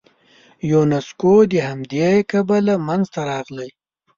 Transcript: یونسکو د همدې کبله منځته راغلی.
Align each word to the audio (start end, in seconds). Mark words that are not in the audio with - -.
یونسکو 0.71 1.33
د 1.51 1.53
همدې 1.69 2.11
کبله 2.31 2.73
منځته 2.87 3.21
راغلی. 3.29 3.69